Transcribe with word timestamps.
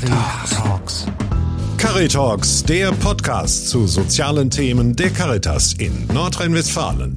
Caritalks. 0.00 1.06
Caritalks, 1.76 2.64
der 2.64 2.90
Podcast 2.92 3.68
zu 3.68 3.86
sozialen 3.86 4.48
Themen 4.48 4.96
der 4.96 5.10
Caritas 5.10 5.74
in 5.74 6.06
Nordrhein-Westfalen. 6.06 7.14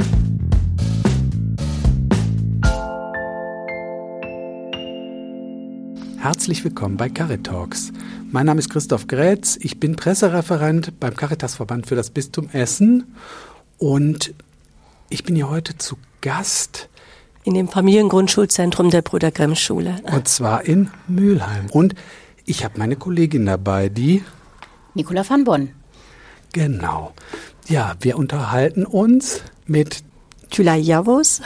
Herzlich 6.18 6.66
willkommen 6.66 6.98
bei 6.98 7.08
Caritalks. 7.08 7.94
Mein 8.32 8.48
Name 8.48 8.60
ist 8.60 8.70
Christoph 8.70 9.08
Grätz, 9.08 9.58
ich 9.62 9.80
bin 9.80 9.96
Pressereferent 9.96 11.00
beim 11.00 11.16
Caritasverband 11.16 11.88
für 11.88 11.96
das 11.96 12.10
Bistum 12.10 12.50
Essen 12.52 13.16
und 13.78 14.34
ich 15.10 15.24
bin 15.24 15.38
hier 15.38 15.50
heute 15.50 15.78
zu 15.78 15.96
Gast 16.20 16.90
in 17.46 17.54
dem 17.54 17.70
Familiengrundschulzentrum 17.70 18.90
der 18.90 19.04
Brüder 19.04 19.32
Grimm 19.32 19.56
Schule. 19.56 19.96
Und 20.04 20.28
zwar 20.28 20.66
in 20.66 20.92
Mülheim. 21.08 21.68
Und 21.72 21.96
ich 22.46 22.64
habe 22.64 22.78
meine 22.78 22.96
Kollegin 22.96 23.46
dabei, 23.46 23.90
die 23.90 24.24
Nicola 24.94 25.28
van 25.28 25.44
Bonn. 25.44 25.70
Genau. 26.52 27.14
Ja, 27.68 27.96
wir 28.02 28.18
unterhalten 28.18 28.86
uns 28.86 29.42
mit 29.66 30.04
Tülay 30.50 30.80
Javos. 30.80 31.42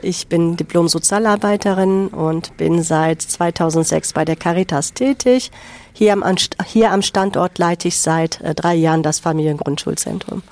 Ich 0.00 0.28
bin 0.28 0.56
Diplom-Sozialarbeiterin 0.56 2.08
und 2.08 2.56
bin 2.56 2.82
seit 2.82 3.22
2006 3.22 4.12
bei 4.12 4.24
der 4.24 4.36
Caritas 4.36 4.94
tätig. 4.94 5.50
Hier 5.92 6.12
am, 6.12 6.24
hier 6.66 6.92
am 6.92 7.02
Standort 7.02 7.58
leite 7.58 7.88
ich 7.88 7.98
seit 7.98 8.40
äh, 8.40 8.54
drei 8.54 8.74
Jahren 8.74 9.02
das 9.02 9.20
Familiengrundschulzentrum. 9.20 10.42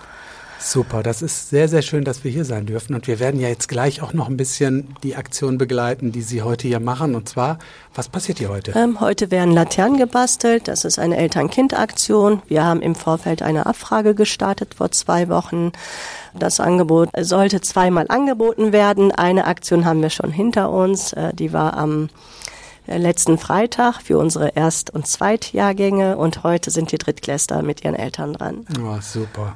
Super, 0.62 1.02
das 1.02 1.22
ist 1.22 1.48
sehr, 1.48 1.68
sehr 1.68 1.80
schön, 1.80 2.04
dass 2.04 2.22
wir 2.22 2.30
hier 2.30 2.44
sein 2.44 2.66
dürfen. 2.66 2.94
Und 2.94 3.06
wir 3.06 3.18
werden 3.18 3.40
ja 3.40 3.48
jetzt 3.48 3.66
gleich 3.66 4.02
auch 4.02 4.12
noch 4.12 4.28
ein 4.28 4.36
bisschen 4.36 4.94
die 5.02 5.16
Aktion 5.16 5.56
begleiten, 5.56 6.12
die 6.12 6.20
Sie 6.20 6.42
heute 6.42 6.68
hier 6.68 6.80
machen. 6.80 7.14
Und 7.14 7.30
zwar, 7.30 7.58
was 7.94 8.10
passiert 8.10 8.38
hier 8.38 8.50
heute? 8.50 8.72
Ähm, 8.76 9.00
heute 9.00 9.30
werden 9.30 9.54
Laternen 9.54 9.96
gebastelt. 9.96 10.68
Das 10.68 10.84
ist 10.84 10.98
eine 10.98 11.16
Eltern-Kind-Aktion. 11.16 12.42
Wir 12.46 12.62
haben 12.62 12.82
im 12.82 12.94
Vorfeld 12.94 13.40
eine 13.40 13.64
Abfrage 13.64 14.14
gestartet 14.14 14.74
vor 14.74 14.92
zwei 14.92 15.30
Wochen. 15.30 15.72
Das 16.38 16.60
Angebot 16.60 17.08
sollte 17.18 17.62
zweimal 17.62 18.04
angeboten 18.10 18.72
werden. 18.72 19.12
Eine 19.12 19.46
Aktion 19.46 19.86
haben 19.86 20.02
wir 20.02 20.10
schon 20.10 20.30
hinter 20.30 20.70
uns. 20.70 21.14
Äh, 21.14 21.32
die 21.32 21.54
war 21.54 21.74
am 21.74 22.10
äh, 22.86 22.98
letzten 22.98 23.38
Freitag 23.38 24.02
für 24.02 24.18
unsere 24.18 24.50
Erst- 24.56 24.90
und 24.90 25.06
Zweitjahrgänge 25.06 26.18
und 26.18 26.42
heute 26.42 26.70
sind 26.70 26.92
die 26.92 26.98
Drittklässler 26.98 27.62
mit 27.62 27.82
ihren 27.82 27.94
Eltern 27.94 28.34
dran. 28.34 28.66
Oh, 28.78 28.98
super. 29.00 29.54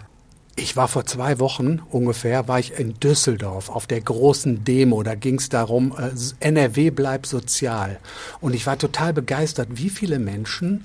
Ich 0.56 0.76
war 0.76 0.86
vor 0.86 1.04
zwei 1.04 1.40
Wochen 1.40 1.80
ungefähr, 1.90 2.46
war 2.46 2.60
ich 2.60 2.78
in 2.78 2.94
Düsseldorf 2.94 3.70
auf 3.70 3.88
der 3.88 4.00
großen 4.00 4.62
Demo. 4.62 5.02
Da 5.02 5.16
ging 5.16 5.38
es 5.38 5.48
darum, 5.48 5.94
äh, 5.98 6.10
NRW 6.46 6.90
bleibt 6.90 7.26
sozial. 7.26 7.98
Und 8.40 8.54
ich 8.54 8.66
war 8.66 8.78
total 8.78 9.12
begeistert, 9.12 9.68
wie 9.72 9.90
viele 9.90 10.20
Menschen 10.20 10.84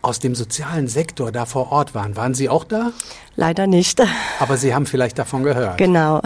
aus 0.00 0.18
dem 0.18 0.34
sozialen 0.34 0.88
Sektor 0.88 1.30
da 1.30 1.44
vor 1.44 1.72
Ort 1.72 1.94
waren. 1.94 2.16
Waren 2.16 2.32
Sie 2.32 2.48
auch 2.48 2.64
da? 2.64 2.92
Leider 3.34 3.66
nicht. 3.66 4.00
Aber 4.38 4.56
Sie 4.56 4.74
haben 4.74 4.86
vielleicht 4.86 5.18
davon 5.18 5.42
gehört. 5.42 5.76
Genau. 5.76 6.22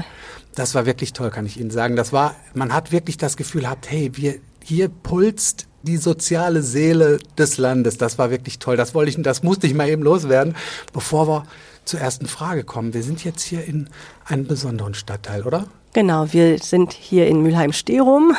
Das 0.55 0.75
war 0.75 0.87
wirklich 0.87 1.13
toll, 1.13 1.31
kann 1.31 1.47
ich 1.47 1.59
Ihnen 1.59 1.71
sagen. 1.71 1.97
Das 1.97 2.13
war, 2.13 2.37
man 2.55 2.73
hat 2.73 2.93
wirklich 2.93 3.17
das 3.17 3.37
Gefühl 3.37 3.63
gehabt, 3.63 3.91
hey, 3.91 4.13
wir, 4.15 4.37
hier 4.63 4.89
pulst 4.89 5.67
die 5.83 5.97
soziale 5.97 6.63
Seele 6.63 7.19
des 7.39 7.59
Landes. 7.59 7.97
Das 7.97 8.19
war 8.19 8.31
wirklich 8.31 8.59
toll. 8.59 8.77
Das 8.77 8.95
wollte 8.95 9.11
ich, 9.11 9.23
das 9.23 9.43
musste 9.43 9.67
ich 9.67 9.75
mal 9.75 9.89
eben 9.89 10.03
loswerden, 10.03 10.55
bevor 10.93 11.27
wir 11.27 11.45
zur 11.85 12.01
ersten 12.01 12.27
Frage 12.27 12.65
kommen. 12.65 12.95
Wir 12.95 13.03
sind 13.03 13.25
jetzt 13.25 13.43
hier 13.43 13.65
in 13.65 13.89
einem 14.25 14.47
besonderen 14.47 14.95
Stadtteil, 14.95 15.43
oder? 15.43 15.67
Genau, 15.93 16.33
wir 16.33 16.59
sind 16.59 16.93
hier 16.93 17.27
in 17.27 17.43
Mülheim-Sterum. 17.43 18.37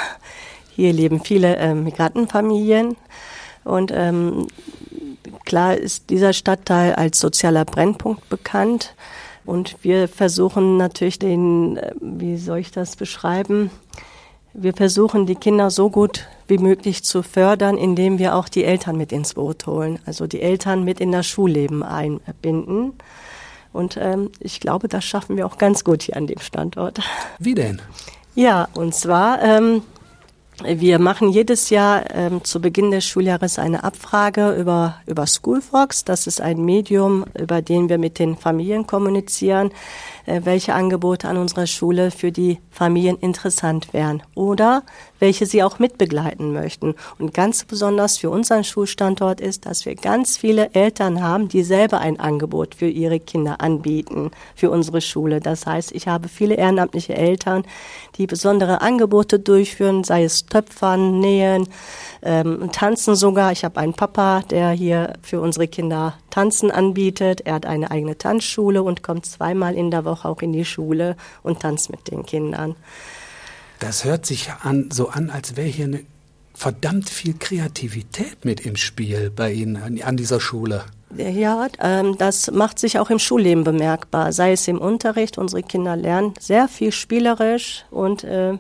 Hier 0.75 0.94
leben 0.94 1.23
viele 1.23 1.58
äh, 1.58 1.73
Migrantenfamilien. 1.73 2.95
Und 3.64 3.92
ähm, 3.94 4.47
klar 5.45 5.75
ist 5.75 6.09
dieser 6.09 6.34
Stadtteil 6.34 6.95
als 6.95 7.19
sozialer 7.19 7.66
Brennpunkt 7.66 8.30
bekannt. 8.30 8.95
Und 9.45 9.75
wir 9.81 10.08
versuchen 10.08 10.78
natürlich 10.78 11.19
den, 11.19 11.78
äh, 11.78 11.94
wie 12.00 12.38
soll 12.38 12.59
ich 12.59 12.72
das 12.72 12.96
beschreiben? 12.96 13.69
Wir 14.53 14.74
versuchen 14.74 15.25
die 15.25 15.35
Kinder 15.35 15.69
so 15.69 15.90
gut 15.90 16.28
wie 16.47 16.57
möglich 16.57 17.03
zu 17.03 17.24
fördern, 17.24 17.78
indem 17.78 18.19
wir 18.19 18.35
auch 18.35 18.50
die 18.50 18.66
Eltern 18.66 18.97
mit 18.97 19.13
ins 19.13 19.35
Boot 19.35 19.66
holen, 19.66 20.00
also 20.06 20.28
die 20.28 20.41
Eltern 20.41 20.84
mit 20.84 21.00
in 21.00 21.13
das 21.13 21.25
Schulleben 21.25 21.84
einbinden. 21.84 22.94
Und 23.74 23.98
ähm, 23.98 24.32
ich 24.40 24.59
glaube, 24.59 24.88
das 24.88 25.06
schaffen 25.06 25.38
wir 25.38 25.46
auch 25.46 25.58
ganz 25.58 25.84
gut 25.84 26.04
hier 26.04 26.18
an 26.18 26.28
dem 26.28 26.40
Standort. 26.40 27.00
Wie 27.40 27.56
denn? 27.56 27.82
Ja, 28.36 28.68
und 28.74 28.96
zwar, 28.96 29.42
ähm, 29.42 29.84
wir 30.64 31.00
machen 31.00 31.30
jedes 31.30 31.70
Jahr 31.70 32.14
ähm, 32.14 32.44
zu 32.44 32.62
Beginn 32.62 32.92
des 32.92 33.06
Schuljahres 33.06 33.58
eine 33.60 33.84
Abfrage 33.84 34.54
über, 34.54 34.98
über 35.08 35.26
Schoolfox. 35.26 36.06
Das 36.06 36.28
ist 36.28 36.42
ein 36.42 36.64
Medium, 36.64 37.26
über 37.40 37.62
den 37.62 37.90
wir 37.90 37.98
mit 37.98 38.20
den 38.20 38.38
Familien 38.38 38.86
kommunizieren. 38.86 39.72
Äh, 40.26 40.42
welche 40.44 40.74
Angebote 40.74 41.28
an 41.28 41.38
unserer 41.38 41.68
Schule 41.68 42.12
für 42.12 42.32
die 42.32 42.59
Familien 42.70 43.18
interessant 43.18 43.94
wären 43.94 44.22
oder 44.36 44.84
welche 45.20 45.46
sie 45.46 45.64
auch 45.64 45.80
mitbegleiten 45.80 46.54
möchten. 46.54 46.96
Und 47.20 47.34
ganz 47.34 47.64
besonders 47.64 48.18
für 48.18 48.30
unseren 48.30 48.64
Schulstandort 48.64 49.42
ist, 49.42 49.66
dass 49.66 49.86
wir 49.86 49.96
ganz 49.96 50.38
viele 50.38 50.74
Eltern 50.74 51.22
haben, 51.22 51.48
die 51.48 51.64
selber 51.64 52.00
ein 52.00 52.20
Angebot 52.20 52.76
für 52.76 52.88
ihre 52.88 53.20
Kinder 53.20 53.62
anbieten, 53.62 54.31
für 54.56 54.72
unsere 54.72 55.02
Schule. 55.02 55.40
Das 55.40 55.66
heißt, 55.66 55.92
ich 55.92 56.08
habe 56.08 56.28
viele 56.28 56.56
ehrenamtliche 56.56 57.16
Eltern, 57.16 57.64
die 58.18 58.28
besondere 58.28 58.81
Angebote 58.81 59.40
durchführen, 59.40 60.04
sei 60.04 60.24
es 60.24 60.46
Töpfern, 60.46 61.20
Nähen, 61.20 61.68
ähm, 62.24 62.70
Tanzen 62.72 63.16
sogar. 63.16 63.52
Ich 63.52 63.64
habe 63.64 63.80
einen 63.80 63.94
Papa, 63.94 64.42
der 64.50 64.72
hier 64.72 65.14
für 65.22 65.42
unsere 65.42 65.68
Kinder 65.68 66.16
Tanzen 66.31 66.72
anbietet. 66.72 67.42
Er 67.42 67.56
hat 67.56 67.66
eine 67.66 67.92
eigene 67.92 68.18
Tanzschule 68.18 68.81
und 68.81 69.04
kommt 69.04 69.26
zweimal 69.26 69.76
in 69.76 69.92
der 69.92 70.06
Woche 70.06 70.21
auch 70.26 70.42
in 70.42 70.54
die 70.54 70.66
Schule 70.66 71.16
und 71.44 71.62
tanzt 71.62 71.90
mit 71.90 72.09
den 72.12 72.26
Kindern. 72.26 72.76
Das 73.80 74.06
hört 74.06 74.26
sich 74.26 74.52
an, 74.62 74.90
so 74.92 75.09
an, 75.09 75.30
als 75.30 75.56
wäre 75.56 75.68
hier 75.68 75.86
eine 75.86 76.02
verdammt 76.54 77.09
viel 77.09 77.34
Kreativität 77.38 78.46
mit 78.46 78.66
im 78.66 78.76
Spiel 78.76 79.31
bei 79.31 79.52
Ihnen 79.52 79.78
an, 79.78 80.02
an 80.02 80.18
dieser 80.18 80.40
Schule. 80.40 80.84
Ja, 81.18 81.68
ähm, 81.80 82.18
das 82.18 82.52
macht 82.52 82.80
sich 82.80 83.00
auch 83.00 83.10
im 83.10 83.20
Schulleben 83.20 83.64
bemerkbar, 83.64 84.31
sei 84.31 84.54
es 84.54 84.68
im 84.68 84.78
Unterricht. 84.78 85.38
Unsere 85.38 85.64
Kinder 85.64 85.96
lernen 85.96 86.34
sehr 86.40 86.68
viel 86.68 86.92
spielerisch 86.92 87.86
und 87.90 88.24
äh, 88.24 88.54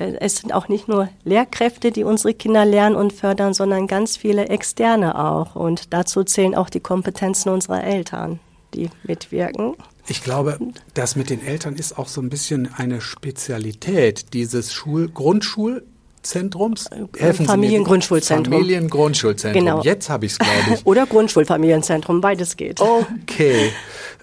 äh, 0.00 0.16
es 0.20 0.36
sind 0.36 0.52
auch 0.52 0.68
nicht 0.68 0.88
nur 0.88 1.08
Lehrkräfte, 1.24 1.92
die 1.92 2.04
unsere 2.04 2.34
Kinder 2.34 2.64
lernen 2.64 2.96
und 2.96 3.12
fördern, 3.12 3.54
sondern 3.54 3.86
ganz 3.86 4.16
viele 4.16 4.48
Externe 4.48 5.18
auch. 5.18 5.54
Und 5.54 5.92
dazu 5.92 6.24
zählen 6.24 6.54
auch 6.54 6.70
die 6.70 6.80
Kompetenzen 6.80 7.50
unserer 7.50 7.84
Eltern, 7.84 8.40
die 8.74 8.90
mitwirken. 9.04 9.74
Ich 10.10 10.24
glaube, 10.24 10.58
das 10.92 11.14
mit 11.14 11.30
den 11.30 11.40
Eltern 11.40 11.76
ist 11.76 11.96
auch 11.96 12.08
so 12.08 12.20
ein 12.20 12.30
bisschen 12.30 12.68
eine 12.74 13.00
Spezialität 13.00 14.34
dieses 14.34 14.72
Schul 14.72 15.08
Grundschulzentrums. 15.08 16.90
Helfen 17.16 17.46
Familiengrundschulzentrum. 17.46 18.54
Familiengrundschulzentrum. 18.54 19.64
Genau. 19.64 19.82
Jetzt 19.84 20.10
habe 20.10 20.26
ich 20.26 20.32
es, 20.32 20.38
glaube 20.40 20.54
ich. 20.74 20.84
Oder 20.84 21.06
Grundschulfamilienzentrum, 21.06 22.20
beides 22.20 22.56
geht. 22.56 22.80
Okay. 22.80 23.70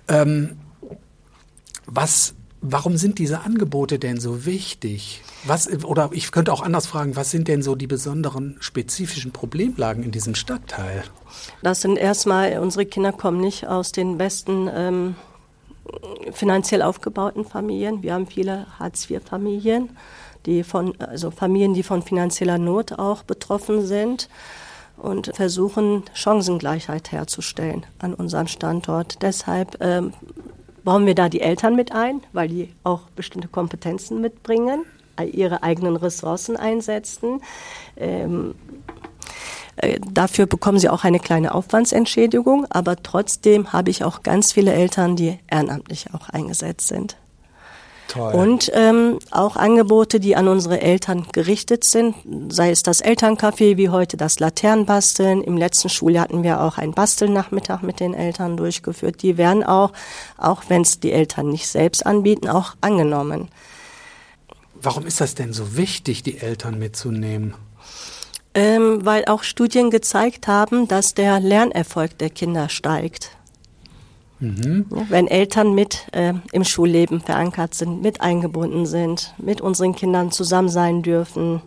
Ähm, 0.10 0.58
was, 1.86 2.34
warum 2.60 2.98
sind 2.98 3.18
diese 3.18 3.40
Angebote 3.40 3.98
denn 3.98 4.20
so 4.20 4.46
wichtig? 4.46 5.24
Was, 5.46 5.70
oder 5.86 6.10
ich 6.12 6.34
könnte 6.34 6.52
auch 6.52 6.62
anders 6.62 6.86
fragen, 6.86 7.16
was 7.16 7.32
sind 7.32 7.48
denn 7.48 7.62
so 7.62 7.76
die 7.76 7.88
besonderen 7.88 8.58
spezifischen 8.60 9.32
Problemlagen 9.32 10.04
in 10.04 10.12
diesem 10.12 10.36
Stadtteil? 10.36 11.06
Das 11.64 11.80
sind 11.80 11.96
erstmal, 11.96 12.60
unsere 12.60 12.86
Kinder 12.86 13.14
kommen 13.14 13.40
nicht 13.40 13.68
aus 13.68 13.94
den 13.94 14.18
besten 14.18 14.70
ähm, 14.70 15.16
finanziell 16.32 16.82
aufgebauten 16.82 17.46
Familien. 17.46 18.04
Wir 18.04 18.14
haben 18.14 18.28
viele 18.28 18.68
Hartz-IV-Familien, 18.80 19.90
die 20.46 20.64
von, 20.64 21.00
also 21.00 21.32
Familien, 21.32 21.74
die 21.74 21.84
von 21.84 22.02
finanzieller 22.02 22.58
Not 22.58 22.94
auch 22.94 23.24
betroffen 23.24 23.86
sind 23.86 24.30
und 24.98 25.32
versuchen, 25.36 26.04
Chancengleichheit 26.14 27.12
herzustellen 27.12 27.86
an 28.00 28.14
unserem 28.14 28.48
Standort. 28.48 29.22
Deshalb 29.22 29.78
ähm, 29.82 30.14
bauen 30.84 31.06
wir 31.06 31.16
da 31.16 31.30
die 31.30 31.42
Eltern 31.42 31.76
mit 31.76 31.92
ein, 31.92 32.22
weil 32.34 32.48
die 32.48 32.74
auch 32.84 33.10
bestimmte 33.16 33.48
Kompetenzen 33.48 34.22
mitbringen, 34.22 34.86
ihre 35.34 35.64
eigenen 35.64 35.96
Ressourcen 35.96 36.58
einsetzen. 36.58 37.42
Ähm, 37.96 38.52
äh, 38.52 39.07
dafür 40.12 40.46
bekommen 40.46 40.80
sie 40.80 40.90
auch 40.90 41.04
eine 41.04 41.20
kleine 41.20 41.54
Aufwandsentschädigung, 41.54 42.66
aber 42.70 42.96
trotzdem 43.02 43.74
habe 43.74 43.90
ich 43.90 44.04
auch 44.04 44.24
ganz 44.24 44.52
viele 44.52 44.74
Eltern, 44.74 45.16
die 45.16 45.40
ehrenamtlich 45.50 46.14
auch 46.14 46.30
eingesetzt 46.30 46.88
sind. 46.88 47.18
Toll. 48.08 48.34
Und 48.34 48.72
ähm, 48.74 49.20
auch 49.32 49.58
Angebote, 49.58 50.20
die 50.20 50.36
an 50.38 50.48
unsere 50.48 50.80
Eltern 50.80 51.28
gerichtet 51.34 51.84
sind, 51.84 52.16
sei 52.50 52.72
es 52.72 52.82
das 52.82 53.04
Elterncafé 53.04 53.76
wie 53.76 53.90
heute 53.90 54.16
das 54.16 54.40
Laternenbasteln. 54.40 55.44
Im 55.44 55.58
letzten 55.58 55.90
Schuljahr 55.90 56.24
hatten 56.24 56.42
wir 56.42 56.62
auch 56.62 56.78
einen 56.78 56.94
Bastelnachmittag 56.94 57.82
mit 57.82 58.00
den 58.00 58.14
Eltern 58.14 58.56
durchgeführt. 58.56 59.22
Die 59.24 59.38
werden 59.38 59.64
auch, 59.64 59.92
auch 60.38 60.64
wenn 60.70 60.84
es 60.84 61.02
die 61.02 61.12
Eltern 61.12 61.50
nicht 61.50 61.68
selbst 61.68 62.06
anbieten, 62.06 62.48
auch 62.48 62.76
angenommen. 62.80 63.50
Warum 64.82 65.06
ist 65.06 65.20
das 65.20 65.36
denn 65.36 65.52
so 65.52 65.76
wichtig, 65.76 66.24
die 66.24 66.38
Eltern 66.38 66.80
mitzunehmen? 66.80 67.56
Ähm, 68.58 69.06
weil 69.06 69.26
auch 69.26 69.44
Studien 69.44 69.92
gezeigt 69.92 70.48
haben, 70.48 70.88
dass 70.88 71.14
der 71.14 71.40
Lernerfolg 71.40 72.18
der 72.18 72.32
Kinder 72.32 72.70
steigt. 72.70 73.38
Mhm. 74.40 74.88
Wenn 75.10 75.28
Eltern 75.28 75.76
mit 75.76 76.08
äh, 76.12 76.34
im 76.52 76.64
Schulleben 76.64 77.22
verankert 77.22 77.76
sind, 77.76 78.02
mit 78.02 78.22
eingebunden 78.22 78.88
sind, 78.88 79.36
mit 79.38 79.62
unseren 79.62 79.94
Kindern 79.94 80.32
zusammen 80.32 80.70
sein 80.70 81.04
dürfen. 81.04 81.62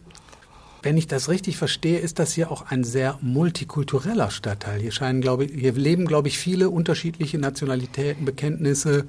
Wenn 0.83 0.97
ich 0.97 1.07
das 1.07 1.29
richtig 1.29 1.57
verstehe, 1.59 2.01
ist 2.01 2.19
das 2.19 2.33
hier 2.33 2.51
auch 2.51 2.67
ein 2.71 2.83
sehr 2.83 3.19
multikultureller 3.21 4.33
Stadtteil. 4.33 4.81
Hier 4.81 4.91
scheinen, 4.91 5.21
glaube 5.21 5.45
ich, 5.45 5.53
hier 5.53 5.73
leben, 5.75 6.07
glaube 6.07 6.27
ich, 6.27 6.39
viele 6.39 6.71
unterschiedliche 6.71 7.39
Nationalitäten, 7.39 8.25
Bekenntnisse, 8.25 9.07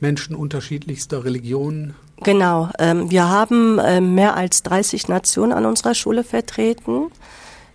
Menschen 0.00 0.36
unterschiedlichster 0.36 1.24
Religionen. 1.24 1.94
Genau. 2.22 2.70
Ähm, 2.78 3.10
wir 3.10 3.28
haben 3.28 3.78
äh, 3.78 4.00
mehr 4.00 4.36
als 4.36 4.62
30 4.62 5.08
Nationen 5.08 5.52
an 5.52 5.66
unserer 5.66 5.94
Schule 5.94 6.24
vertreten. 6.24 7.10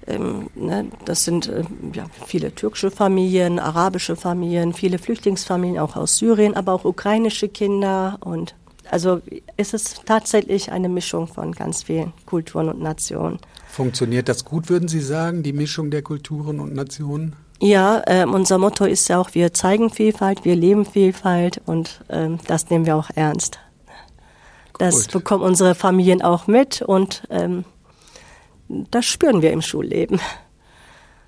Ähm, 0.07 0.47
ne, 0.55 0.85
das 1.05 1.23
sind 1.23 1.47
äh, 1.47 1.63
ja, 1.93 2.05
viele 2.25 2.53
türkische 2.53 2.89
Familien, 2.89 3.59
arabische 3.59 4.15
Familien, 4.15 4.73
viele 4.73 4.97
Flüchtlingsfamilien 4.97 5.79
auch 5.79 5.95
aus 5.95 6.17
Syrien, 6.17 6.55
aber 6.55 6.73
auch 6.73 6.85
ukrainische 6.85 7.49
Kinder 7.49 8.17
und 8.21 8.55
also 8.89 9.21
ist 9.55 9.73
es 9.73 10.01
tatsächlich 10.05 10.71
eine 10.71 10.89
Mischung 10.89 11.27
von 11.27 11.53
ganz 11.53 11.83
vielen 11.83 12.11
Kulturen 12.25 12.67
und 12.67 12.81
Nationen. 12.81 13.39
Funktioniert 13.69 14.27
das 14.27 14.43
gut, 14.43 14.69
würden 14.69 14.89
Sie 14.89 14.99
sagen, 14.99 15.43
die 15.43 15.53
Mischung 15.53 15.91
der 15.91 16.01
Kulturen 16.01 16.59
und 16.59 16.73
Nationen? 16.73 17.35
Ja, 17.61 18.01
äh, 18.07 18.25
unser 18.25 18.57
Motto 18.57 18.85
ist 18.85 19.07
ja 19.07 19.19
auch, 19.19 19.35
wir 19.35 19.53
zeigen 19.53 19.91
Vielfalt, 19.91 20.45
wir 20.45 20.55
leben 20.55 20.83
Vielfalt 20.83 21.61
und 21.67 22.01
äh, 22.07 22.29
das 22.47 22.71
nehmen 22.71 22.87
wir 22.87 22.95
auch 22.95 23.11
ernst. 23.13 23.59
Das 24.79 25.03
Gut. 25.03 25.11
bekommen 25.11 25.43
unsere 25.43 25.75
Familien 25.75 26.23
auch 26.23 26.47
mit 26.47 26.81
und 26.81 27.21
ähm, 27.29 27.65
das 28.67 29.05
spüren 29.05 29.43
wir 29.43 29.51
im 29.51 29.61
Schulleben, 29.61 30.19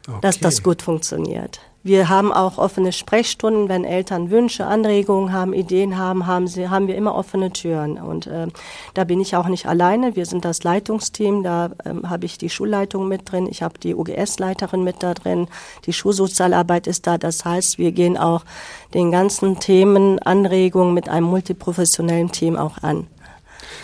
okay. 0.08 0.18
dass 0.22 0.40
das 0.40 0.64
gut 0.64 0.82
funktioniert. 0.82 1.60
Wir 1.86 2.08
haben 2.08 2.32
auch 2.32 2.58
offene 2.58 2.94
Sprechstunden, 2.94 3.68
wenn 3.68 3.84
Eltern 3.84 4.30
Wünsche, 4.30 4.66
Anregungen 4.66 5.34
haben, 5.34 5.52
Ideen 5.52 5.98
haben, 5.98 6.26
haben, 6.26 6.48
sie, 6.48 6.70
haben 6.70 6.88
wir 6.88 6.96
immer 6.96 7.14
offene 7.14 7.52
Türen. 7.52 7.98
Und 7.98 8.26
äh, 8.26 8.48
da 8.94 9.04
bin 9.04 9.20
ich 9.20 9.36
auch 9.36 9.50
nicht 9.50 9.66
alleine. 9.66 10.16
Wir 10.16 10.26
sind 10.26 10.46
das 10.46 10.64
Leitungsteam, 10.64 11.44
da 11.44 11.72
ähm, 11.84 12.10
habe 12.10 12.26
ich 12.26 12.38
die 12.38 12.50
Schulleitung 12.50 13.10
mit 13.10 13.30
drin, 13.30 13.48
ich 13.52 13.62
habe 13.62 13.78
die 13.80 13.96
UGS-Leiterin 13.96 14.86
mit 14.86 15.04
da 15.04 15.14
drin, 15.14 15.50
die 15.86 15.92
Schulsozialarbeit 15.92 16.88
ist 16.88 17.06
da. 17.06 17.18
Das 17.18 17.44
heißt, 17.44 17.78
wir 17.78 17.92
gehen 17.92 18.18
auch 18.18 18.46
den 18.94 19.12
ganzen 19.12 19.60
Themen, 19.60 20.20
Anregungen 20.20 20.94
mit 20.94 21.10
einem 21.10 21.28
multiprofessionellen 21.28 22.32
Team 22.32 22.56
auch 22.56 22.78
an. 22.78 23.08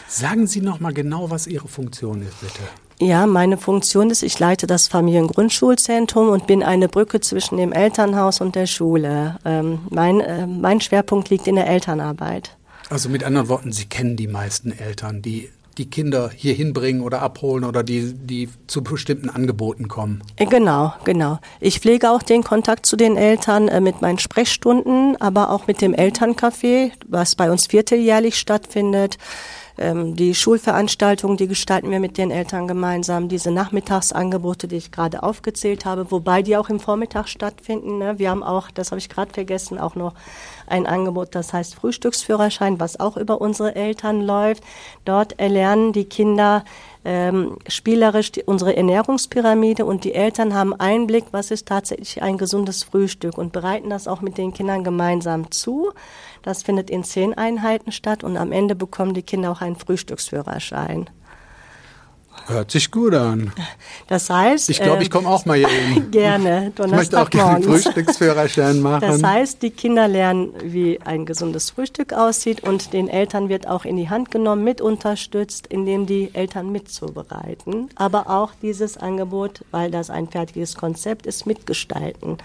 Sagen 0.07 0.48
Sie 0.48 0.62
noch 0.62 0.80
mal 0.80 0.94
genau, 0.94 1.30
was 1.31 1.48
Ihre 1.48 1.68
Funktion 1.68 2.22
ist, 2.22 2.40
bitte. 2.40 2.62
Ja, 3.01 3.25
meine 3.28 3.57
Funktion 3.57 4.10
ist, 4.10 4.24
ich 4.24 4.38
leite 4.40 4.68
das 4.68 4.90
Familiengrundschulzentrum 4.90 6.30
und 6.30 6.48
bin 6.48 6.63
eine 6.63 6.90
Brücke 6.90 7.22
zwischen 7.22 7.57
dem 7.57 7.72
Elternhaus 7.72 8.42
und 8.42 8.56
der 8.56 8.68
Schule. 8.68 9.38
Ähm, 9.46 9.80
mein, 9.90 10.19
äh, 10.19 10.46
mein 10.46 10.81
Schwerpunkt 10.81 11.30
liegt 11.30 11.48
in 11.48 11.56
der 11.56 11.68
Elternarbeit. 11.68 12.57
Also 12.90 13.07
mit 13.07 13.24
anderen 13.24 13.48
Worten, 13.48 13.72
Sie 13.72 13.86
kennen 13.86 14.18
die 14.18 14.28
meisten 14.28 14.72
Eltern, 14.72 15.22
die 15.22 15.50
die 15.78 15.90
Kinder 15.90 16.30
hier 16.36 16.54
hinbringen 16.54 17.01
oder 17.01 17.22
abholen 17.22 17.63
oder 17.63 17.84
die, 17.84 18.13
die 18.13 18.50
zu 18.68 18.84
bestimmten 18.84 19.30
Angeboten 19.30 19.88
kommen. 19.88 20.22
Äh, 20.36 20.46
genau, 20.46 20.94
genau. 21.06 21.40
Ich 21.62 21.80
pflege 21.80 22.12
auch 22.12 22.22
den 22.22 22.44
Kontakt 22.44 22.86
zu 22.86 22.98
den 22.98 23.16
Eltern 23.16 23.69
äh, 23.69 23.80
mit 23.80 24.01
meinen 24.01 24.19
Sprechstunden, 24.19 25.16
aber 25.22 25.51
auch 25.51 25.68
mit 25.68 25.81
dem 25.81 25.96
Elterncafé, 25.96 26.92
was 27.07 27.36
bei 27.36 27.50
uns 27.50 27.68
vierteljährlich 27.68 28.36
stattfindet. 28.36 29.18
Ähm, 29.80 30.18
die 30.18 30.36
Schulveranstaltungen, 30.36 31.38
die 31.38 31.48
gestalten 31.48 31.90
wir 31.90 32.02
mit 32.02 32.18
den 32.18 32.31
Eltern 32.31 32.68
gemeinsam. 32.68 33.30
Diese 33.30 33.50
Nachmittagsangebote, 33.50 34.68
die 34.68 34.76
ich 34.76 34.92
gerade 34.92 35.24
aufgezählt 35.24 35.86
habe, 35.86 36.12
wobei 36.12 36.42
die 36.42 36.58
auch 36.58 36.70
im 36.70 36.81
Vormittag 36.81 37.30
stattfinden. 37.30 37.98
Ne? 37.98 38.20
Wir 38.20 38.30
haben 38.30 38.44
auch, 38.44 38.72
das 38.72 38.92
habe 38.92 39.00
ich 39.00 39.08
gerade 39.08 39.31
vergessen, 39.31 39.80
auch 39.80 39.96
noch 39.96 40.14
ein 40.68 40.86
Angebot, 40.86 41.34
das 41.34 41.54
heißt 41.54 41.76
Frühstücksführerschein, 41.76 42.80
was 42.81 43.00
auch 43.00 43.16
über 43.16 43.40
unsere 43.40 43.74
Eltern 43.76 44.22
läuft. 44.22 44.64
Dort 45.06 45.40
erlernen 45.40 45.94
die 45.94 46.06
Kinder 46.06 46.66
ähm, 47.06 47.58
spielerisch 47.68 48.34
die, 48.34 48.44
unsere 48.44 48.75
Ernährungspyramide 48.75 49.86
und 49.86 50.04
die 50.04 50.14
Eltern 50.14 50.54
haben 50.54 50.74
Einblick, 50.74 51.25
was 51.32 51.52
ist 51.52 51.68
tatsächlich 51.68 52.22
ein 52.22 52.38
gesundes 52.38 52.84
Frühstück 52.84 53.38
und 53.38 53.54
bereiten 53.54 53.90
das 53.90 54.08
auch 54.08 54.20
mit 54.20 54.38
den 54.38 54.54
Kindern 54.54 54.84
gemeinsam 54.84 55.50
zu. 55.52 55.92
Das 56.41 56.63
findet 56.63 56.89
in 56.89 57.03
zehn 57.03 57.33
Einheiten 57.33 57.91
statt 57.91 58.24
und 58.24 58.38
am 58.38 58.51
Ende 58.51 58.75
bekommen 58.75 59.13
die 59.13 59.24
Kinder 59.24 59.51
auch 59.51 59.62
einen 59.62 59.75
Frühstücksführerschein. 59.75 61.09
Hört 62.47 62.71
sich 62.71 62.89
gut 62.89 63.13
an. 63.13 63.51
Das 64.07 64.30
heißt, 64.30 64.69
ich 64.69 64.81
glaube, 64.81 65.03
ich 65.03 65.12
komme 65.12 65.30
auch 65.30 65.45
mal 65.45 65.57
hier 65.57 65.68
hin. 65.68 66.09
Gerne. 66.12 66.71
Ich 66.75 66.88
möchte 66.88 67.21
auch 67.21 67.30
gerne 67.30 67.63
Frühstücksführerschein 67.63 68.81
machen. 68.81 69.01
Das 69.01 69.21
heißt, 69.21 69.62
die 69.62 69.69
Kinder 69.69 70.07
lernen, 70.07 70.53
wie 70.63 71.00
ein 71.01 71.25
gesundes 71.25 71.69
Frühstück 71.71 72.13
aussieht 72.13 72.63
und 72.63 72.94
den 72.94 73.07
Eltern 73.07 73.50
wird 73.50 73.68
auch 73.68 73.86
in 73.86 73.97
die 73.97 74.09
Hand 74.09 74.31
genommen, 74.31 74.63
mit 74.63 74.81
unterstützt, 74.81 75.68
indem 75.68 76.06
die 76.06 76.31
Eltern 76.33 76.71
mitzubereiten. 76.71 77.89
Aber 77.95 78.30
auch 78.30 78.51
dieses 78.62 78.97
Angebot, 78.97 79.63
weil 79.71 79.91
das 79.91 80.09
ein 80.09 80.27
fertiges 80.27 80.75
Konzept 80.75 81.27
ist, 81.27 81.45
mitgestalten. 81.45 82.38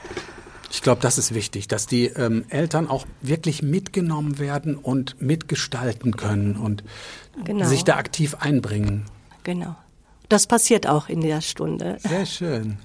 Ich 0.74 0.82
glaube, 0.82 1.00
das 1.00 1.18
ist 1.18 1.32
wichtig, 1.32 1.68
dass 1.68 1.86
die 1.86 2.06
ähm, 2.06 2.44
Eltern 2.48 2.88
auch 2.90 3.06
wirklich 3.22 3.62
mitgenommen 3.62 4.40
werden 4.40 4.74
und 4.74 5.22
mitgestalten 5.22 6.16
können 6.16 6.56
und 6.56 6.82
genau. 7.44 7.64
sich 7.64 7.84
da 7.84 7.94
aktiv 7.94 8.34
einbringen. 8.40 9.04
Genau. 9.44 9.76
Das 10.28 10.48
passiert 10.48 10.88
auch 10.88 11.08
in 11.08 11.20
der 11.20 11.42
Stunde. 11.42 11.98
Sehr 12.00 12.26
schön. 12.26 12.78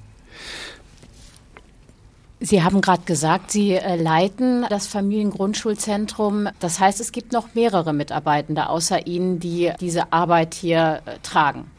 Sie 2.39 2.61
haben 2.61 2.79
gerade 2.81 3.01
gesagt, 3.05 3.49
Sie 3.49 3.73
äh, 3.73 3.95
leiten 3.95 4.67
das 4.69 4.85
Familiengrundschulzentrum. 4.85 6.47
Das 6.59 6.79
heißt, 6.79 7.01
es 7.01 7.11
gibt 7.11 7.33
noch 7.33 7.55
mehrere 7.55 7.91
Mitarbeitende 7.91 8.69
außer 8.69 9.07
Ihnen, 9.07 9.39
die 9.39 9.73
diese 9.81 10.13
Arbeit 10.13 10.53
hier 10.53 11.01
äh, 11.05 11.17
tragen. 11.23 11.71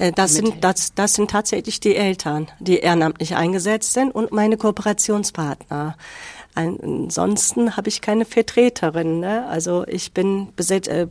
Äh, 0.00 0.12
das 0.12 0.34
sind, 0.34 0.64
das, 0.64 0.94
das 0.94 1.14
sind 1.14 1.30
tatsächlich 1.30 1.78
die 1.78 1.94
Eltern, 1.94 2.48
die 2.58 2.78
ehrenamtlich 2.78 3.36
eingesetzt 3.36 3.92
sind 3.92 4.12
und 4.12 4.32
meine 4.32 4.56
Kooperationspartner. 4.56 5.96
Ansonsten 6.52 7.76
habe 7.76 7.88
ich 7.88 8.00
keine 8.00 8.24
Vertreterin. 8.24 9.20
Ne? 9.20 9.46
Also 9.46 9.86
ich 9.86 10.12
bin, 10.12 10.48
äh, 10.68 11.06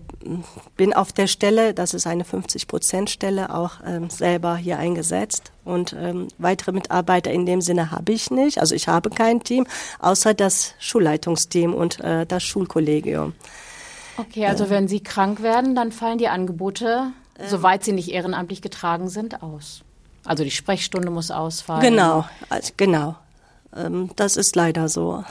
bin 0.75 0.93
auf 0.93 1.13
der 1.13 1.27
Stelle, 1.27 1.73
das 1.73 1.93
ist 1.93 2.07
eine 2.07 2.23
50-Prozent-Stelle, 2.23 3.53
auch 3.53 3.75
ähm, 3.85 4.09
selber 4.09 4.57
hier 4.57 4.79
eingesetzt. 4.79 5.53
Und 5.63 5.95
ähm, 5.97 6.27
weitere 6.39 6.73
Mitarbeiter 6.73 7.31
in 7.31 7.45
dem 7.45 7.61
Sinne 7.61 7.89
habe 7.91 8.11
ich 8.11 8.31
nicht. 8.31 8.59
Also 8.59 8.75
ich 8.75 8.89
habe 8.89 9.09
kein 9.09 9.41
Team, 9.41 9.65
außer 9.99 10.33
das 10.33 10.73
Schulleitungsteam 10.77 11.73
und 11.73 12.01
äh, 12.01 12.25
das 12.25 12.43
Schulkollegium. 12.43 13.33
Okay, 14.17 14.45
also 14.45 14.65
äh, 14.65 14.69
wenn 14.71 14.89
Sie 14.89 14.99
krank 14.99 15.41
werden, 15.41 15.73
dann 15.73 15.93
fallen 15.93 16.17
die 16.17 16.27
Angebote 16.27 17.13
ähm. 17.39 17.47
soweit 17.47 17.83
sie 17.83 17.91
nicht 17.91 18.09
ehrenamtlich 18.09 18.61
getragen 18.61 19.09
sind, 19.09 19.41
aus. 19.41 19.81
Also 20.25 20.43
die 20.43 20.51
Sprechstunde 20.51 21.09
muss 21.09 21.31
ausfallen. 21.31 21.81
Genau, 21.81 22.25
also 22.49 22.73
genau. 22.77 23.15
Ähm, 23.75 24.11
das 24.15 24.37
ist 24.37 24.55
leider 24.55 24.89
so. 24.89 25.23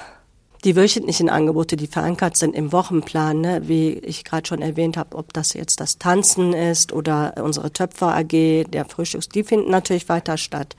Die 0.64 0.74
wöchentlichen 0.74 1.30
Angebote, 1.30 1.76
die 1.76 1.86
verankert 1.86 2.36
sind 2.36 2.54
im 2.54 2.72
Wochenplan, 2.72 3.40
ne, 3.40 3.68
wie 3.68 3.92
ich 3.92 4.24
gerade 4.24 4.48
schon 4.48 4.60
erwähnt 4.60 4.96
habe, 4.96 5.16
ob 5.16 5.32
das 5.32 5.52
jetzt 5.52 5.78
das 5.80 5.98
Tanzen 5.98 6.52
ist 6.52 6.92
oder 6.92 7.34
unsere 7.40 7.72
Töpfer 7.72 8.16
AG, 8.16 8.64
der 8.64 8.84
Frühstücks, 8.84 9.28
die 9.28 9.44
finden 9.44 9.70
natürlich 9.70 10.08
weiter 10.08 10.36
statt. 10.36 10.74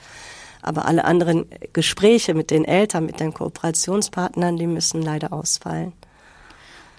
Aber 0.62 0.86
alle 0.86 1.05
anderen 1.05 1.45
Gespräche 1.71 2.33
mit 2.33 2.51
den 2.51 2.65
Eltern, 2.65 3.05
mit 3.05 3.21
den 3.21 3.33
Kooperationspartnern, 3.33 4.57
die 4.57 4.67
müssen 4.67 5.01
leider 5.01 5.31
ausfallen. 5.31 5.93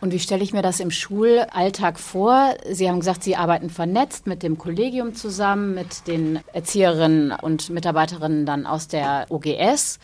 Und 0.01 0.13
wie 0.13 0.19
stelle 0.19 0.43
ich 0.43 0.53
mir 0.53 0.63
das 0.63 0.81
im 0.81 0.91
Schulalltag 0.91 1.99
vor? 1.99 2.55
Sie 2.71 2.89
haben 2.89 3.01
gesagt, 3.01 3.23
Sie 3.23 3.37
arbeiten 3.37 3.69
vernetzt 3.69 4.27
mit 4.27 4.43
dem 4.43 4.57
Kollegium 4.57 5.15
zusammen, 5.15 5.75
mit 5.75 6.07
den 6.07 6.41
Erzieherinnen 6.53 7.33
und 7.33 7.69
Mitarbeiterinnen 7.69 8.47
dann 8.47 8.67
aus 8.67 8.89
der 8.89 9.27
OGS. 9.29 9.99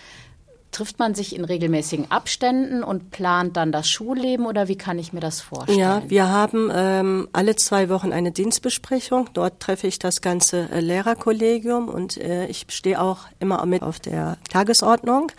Trifft 0.73 0.99
man 0.99 1.15
sich 1.15 1.35
in 1.35 1.47
regelmäßigen 1.47 2.11
Abständen 2.11 2.83
und 2.83 3.11
plant 3.11 3.57
dann 3.57 3.73
das 3.73 3.89
Schulleben 3.89 4.45
oder 4.45 4.69
wie 4.69 4.77
kann 4.77 4.99
ich 4.99 5.15
mir 5.15 5.21
das 5.21 5.41
vorstellen? 5.41 5.79
Ja, 5.79 6.03
wir 6.07 6.29
haben 6.29 6.71
ähm, 6.75 7.29
alle 7.33 7.57
zwei 7.57 7.89
Wochen 7.89 8.13
eine 8.13 8.33
Dienstbesprechung. 8.33 9.31
Dort 9.33 9.61
treffe 9.61 9.87
ich 9.87 9.99
das 9.99 10.21
ganze 10.21 10.69
äh, 10.71 10.81
Lehrerkollegium 10.81 11.89
und 11.89 12.19
äh, 12.19 12.47
ich 12.49 12.67
stehe 12.69 13.01
auch 13.01 13.21
immer 13.39 13.65
mit 13.65 13.83
auf 13.83 14.01
der 14.01 14.37
Tagesordnung 14.51 15.33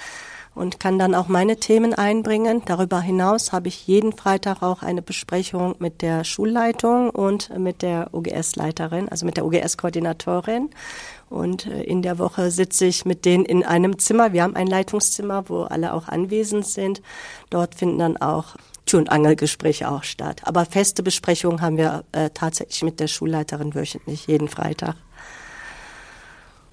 und 0.58 0.80
kann 0.80 0.98
dann 0.98 1.16
auch 1.16 1.28
meine 1.28 1.58
Themen 1.58 1.94
einbringen. 1.94 2.64
Darüber 2.66 3.00
hinaus 3.00 3.52
habe 3.52 3.68
ich 3.68 3.88
jeden 3.88 4.14
Freitag 4.14 4.64
auch 4.64 4.82
eine 4.82 5.02
Besprechung 5.02 5.76
mit 5.80 6.02
der 6.02 6.24
Schulleitung 6.24 7.12
und 7.12 7.58
mit 7.58 7.82
der 7.82 8.10
OGS-Leiterin, 8.14 9.08
also 9.10 9.26
mit 9.26 9.38
der 9.38 9.46
OGS-Koordinatorin. 9.46 10.70
Und 11.30 11.68
äh, 11.68 11.84
in 11.84 12.02
der 12.02 12.20
Woche 12.20 12.52
sitze 12.52 12.86
ich 12.86 13.06
mit 13.06 13.26
denen 13.26 13.46
in 13.46 13.64
einem 13.64 14.00
Zimmer. 14.00 14.34
Wir 14.34 14.44
haben 14.44 14.56
ein 14.56 14.68
Leitungszimmer, 14.68 15.50
wo 15.50 15.64
alle 15.64 15.94
auch 15.94 16.08
anwesend 16.08 16.66
sind. 16.66 17.02
Dort 17.50 17.76
finden 17.76 18.00
dann 18.00 18.18
auch 18.18 18.56
Tür- 18.86 19.00
und 19.00 19.12
Angelgespräche 19.12 19.90
auch 19.92 20.04
statt. 20.04 20.42
Aber 20.46 20.66
feste 20.66 21.04
Besprechungen 21.04 21.62
haben 21.62 21.78
wir 21.78 22.06
äh, 22.14 22.30
tatsächlich 22.34 22.82
mit 22.84 23.00
der 23.00 23.08
Schulleiterin 23.08 23.76
wöchentlich, 23.76 24.28
jeden 24.28 24.48
Freitag. 24.48 24.96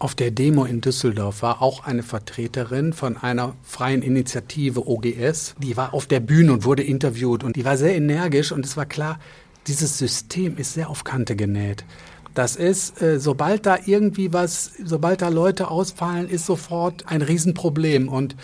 Auf 0.05 0.15
der 0.15 0.31
Demo 0.31 0.67
in 0.67 0.83
Düsseldorf 0.83 1.41
war 1.41 1.63
auch 1.63 1.87
eine 1.87 2.03
Vertreterin 2.03 2.93
von 2.93 3.17
einer 3.17 3.57
freien 3.63 4.03
Initiative 4.03 4.87
OGS. 4.87 5.55
Die 5.63 5.79
war 5.79 5.95
auf 5.95 6.07
der 6.07 6.21
Bühne 6.21 6.53
und 6.53 6.67
wurde 6.67 6.83
interviewt 6.83 7.43
und 7.43 7.57
die 7.57 7.65
war 7.65 7.79
sehr 7.79 7.97
energisch 7.97 8.53
und 8.53 8.67
es 8.67 8.77
war 8.77 8.85
klar, 8.85 9.19
dieses 9.67 9.97
System 9.97 10.59
ist 10.59 10.75
sehr 10.75 10.91
auf 10.91 11.05
Kante 11.05 11.37
genäht. 11.37 11.87
Das 12.35 12.55
ist, 12.55 13.01
äh, 13.01 13.19
sobald 13.19 13.65
da 13.65 13.79
irgendwie 13.87 14.35
was, 14.35 14.73
sobald 14.85 15.23
da 15.23 15.31
Leute 15.31 15.69
ausfallen, 15.69 16.29
ist 16.29 16.45
sofort 16.45 17.07
ein 17.07 17.23
Riesenproblem. 17.23 18.11
Und 18.11 18.37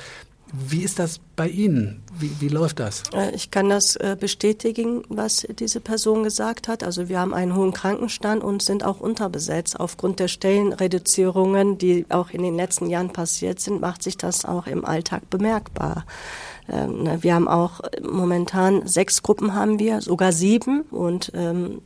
wie 0.53 0.83
ist 0.83 0.99
das 0.99 1.21
bei 1.37 1.49
Ihnen? 1.49 2.03
Wie, 2.19 2.31
wie 2.41 2.49
läuft 2.49 2.81
das? 2.81 3.03
Äh, 3.13 3.35
ich 3.35 3.51
kann 3.51 3.69
das 3.69 3.97
äh, 3.97 4.17
bestätigen, 4.19 5.03
was 5.09 5.47
diese 5.59 5.81
Person 5.81 6.23
gesagt 6.23 6.69
hat. 6.69 6.83
Also 6.83 7.09
wir 7.09 7.21
haben 7.21 7.35
einen 7.35 7.55
hohen 7.55 7.73
Krankenstand 7.73 8.43
und 8.43 8.63
sind 8.63 8.85
auch 8.85 9.01
unterbesetzt. 9.01 9.79
Aufgrund 9.79 10.19
der 10.19 10.29
Stellenreduzierungen, 10.29 11.79
die 11.79 12.07
auch 12.09 12.31
in 12.31 12.43
den 12.43 12.57
letzten 12.57 12.89
Jahren 12.89 13.13
passiert 13.13 13.61
sind, 13.61 13.81
macht 13.81 14.03
sich 14.03 14.17
das 14.17 14.45
auch 14.45 14.67
im 14.67 14.85
Alltag 14.85 15.29
bemerkbar. 15.31 16.05
Ähm, 16.69 17.05
ne, 17.05 17.23
wir 17.23 17.35
haben 17.35 17.49
auch 17.49 17.81
momentan 18.03 18.87
sechs 18.87 19.23
Gruppen 19.23 19.55
haben 19.55 19.79
wir, 19.79 20.01
sogar 20.01 20.33
sieben 20.33 20.83
und 20.83 21.33
ähm, 21.35 21.81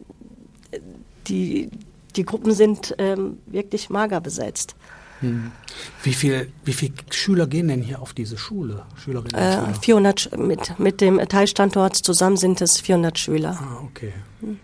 die, 1.29 1.71
die 2.17 2.25
Gruppen 2.25 2.53
sind 2.53 2.95
ähm, 2.99 3.39
wirklich 3.47 3.91
mager 3.91 4.21
besetzt. 4.21 4.75
Hm. 5.25 5.53
Wie 6.03 6.13
viele 6.13 6.49
wie 6.65 6.73
viel 6.73 6.93
Schüler 7.11 7.47
gehen 7.47 7.69
denn 7.69 7.83
hier 7.83 8.01
auf 8.01 8.13
diese 8.13 8.37
Schule? 8.37 8.85
Schülerinnen 8.97 9.35
äh, 9.35 9.53
Schüler? 9.53 9.75
400 9.81 10.39
mit, 10.39 10.79
mit 10.79 11.01
dem 11.01 11.19
Teilstandort 11.19 11.97
zusammen 11.97 12.37
sind 12.37 12.61
es 12.61 12.81
400 12.81 13.19
Schüler. 13.19 13.59
Ah, 13.61 13.83
okay. 13.85 14.13
Hm. 14.41 14.59